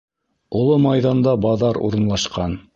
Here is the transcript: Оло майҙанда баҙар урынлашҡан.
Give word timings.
Оло 0.61 0.77
майҙанда 0.87 1.35
баҙар 1.47 1.83
урынлашҡан. 1.91 2.61